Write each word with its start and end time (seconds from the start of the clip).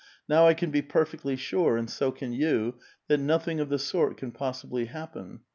"Now 0.27 0.47
I 0.47 0.55
can 0.55 0.71
be 0.71 0.81
perfectly 0.81 1.35
sure, 1.35 1.77
and 1.77 1.87
so 1.87 2.11
can 2.11 2.33
you, 2.33 2.73
that 3.07 3.19
nothing 3.19 3.59
of 3.59 3.69
ftie 3.69 3.79
sort 3.81 4.17
can 4.17 4.31
possibly 4.31 4.85
happen. 4.85 5.41